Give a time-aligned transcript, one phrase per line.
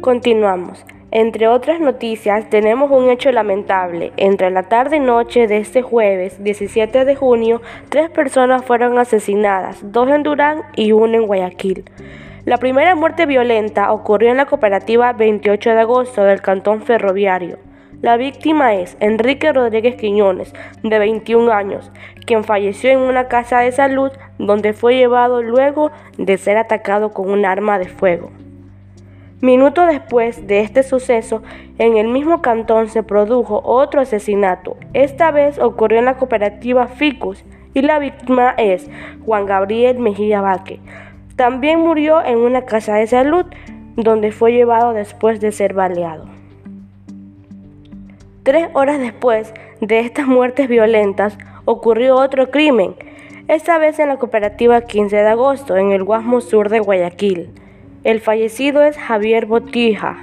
[0.00, 0.95] Continuamos.
[1.12, 4.12] Entre otras noticias, tenemos un hecho lamentable.
[4.16, 9.78] Entre la tarde y noche de este jueves 17 de junio, tres personas fueron asesinadas,
[9.92, 11.84] dos en Durán y una en Guayaquil.
[12.44, 17.58] La primera muerte violenta ocurrió en la cooperativa 28 de agosto del Cantón Ferroviario.
[18.02, 20.52] La víctima es Enrique Rodríguez Quiñones,
[20.82, 21.90] de 21 años,
[22.26, 27.30] quien falleció en una casa de salud donde fue llevado luego de ser atacado con
[27.30, 28.30] un arma de fuego.
[29.42, 31.42] Minutos después de este suceso,
[31.76, 34.78] en el mismo cantón se produjo otro asesinato.
[34.94, 38.88] Esta vez ocurrió en la cooperativa Ficus y la víctima es
[39.26, 40.80] Juan Gabriel Mejía Vaque.
[41.36, 43.44] También murió en una casa de salud
[43.96, 46.24] donde fue llevado después de ser baleado.
[48.42, 49.52] Tres horas después
[49.82, 52.94] de estas muertes violentas ocurrió otro crimen,
[53.48, 57.50] esta vez en la cooperativa 15 de agosto, en el Guasmo Sur de Guayaquil.
[58.06, 60.16] El fallecido es Javier Botija,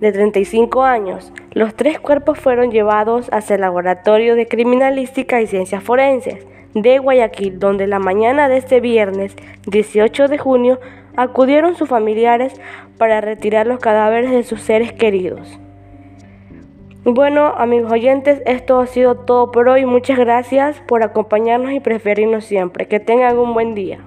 [0.00, 1.32] de 35 años.
[1.52, 7.58] Los tres cuerpos fueron llevados hacia el Laboratorio de Criminalística y Ciencias Forenses de Guayaquil,
[7.58, 9.34] donde la mañana de este viernes
[9.68, 10.80] 18 de junio
[11.16, 12.60] acudieron sus familiares
[12.98, 15.58] para retirar los cadáveres de sus seres queridos.
[17.04, 19.86] Bueno, amigos oyentes, esto ha sido todo por hoy.
[19.86, 22.86] Muchas gracias por acompañarnos y preferirnos siempre.
[22.86, 24.00] Que tengan un buen día.